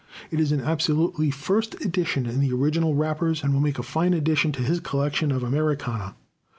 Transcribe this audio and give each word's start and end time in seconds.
It 0.31 0.39
is 0.39 0.51
an 0.51 0.61
absolutely 0.61 1.29
first 1.29 1.75
edition, 1.85 2.25
in 2.25 2.39
the 2.39 2.51
original 2.53 2.95
wrappers, 2.95 3.43
and 3.43 3.53
will 3.53 3.61
make 3.61 3.77
a 3.77 3.83
fine 3.83 4.15
addition 4.15 4.51
to 4.53 4.63
his 4.63 4.79
collection 4.79 5.31
of 5.31 5.43
Americana. 5.43 6.15